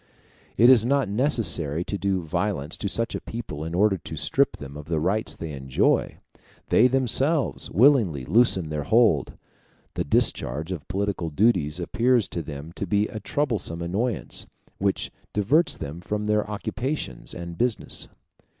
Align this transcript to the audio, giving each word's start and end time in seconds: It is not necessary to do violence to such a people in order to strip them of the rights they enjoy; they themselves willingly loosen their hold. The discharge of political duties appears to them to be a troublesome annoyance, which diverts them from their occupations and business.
It 0.57 0.71
is 0.71 0.83
not 0.83 1.07
necessary 1.09 1.83
to 1.83 1.95
do 1.95 2.23
violence 2.23 2.75
to 2.79 2.89
such 2.89 3.13
a 3.13 3.21
people 3.21 3.63
in 3.63 3.75
order 3.75 3.99
to 3.99 4.17
strip 4.17 4.57
them 4.57 4.75
of 4.75 4.85
the 4.85 4.99
rights 4.99 5.35
they 5.35 5.51
enjoy; 5.51 6.17
they 6.69 6.87
themselves 6.87 7.69
willingly 7.69 8.25
loosen 8.25 8.69
their 8.69 8.81
hold. 8.85 9.33
The 9.93 10.03
discharge 10.03 10.71
of 10.71 10.87
political 10.87 11.29
duties 11.29 11.79
appears 11.79 12.27
to 12.29 12.41
them 12.41 12.71
to 12.77 12.87
be 12.87 13.09
a 13.09 13.19
troublesome 13.19 13.83
annoyance, 13.83 14.47
which 14.79 15.11
diverts 15.33 15.77
them 15.77 16.01
from 16.01 16.25
their 16.25 16.49
occupations 16.49 17.35
and 17.35 17.55
business. 17.55 18.07